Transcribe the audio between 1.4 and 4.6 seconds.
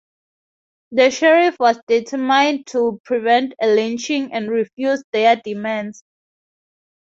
was determined to prevent a lynching and